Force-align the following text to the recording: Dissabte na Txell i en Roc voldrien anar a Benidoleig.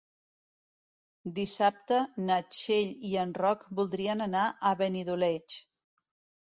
Dissabte 1.39 1.99
na 2.31 2.39
Txell 2.55 2.91
i 3.11 3.15
en 3.27 3.37
Roc 3.43 3.69
voldrien 3.83 4.29
anar 4.31 4.49
a 4.73 4.75
Benidoleig. 4.85 5.63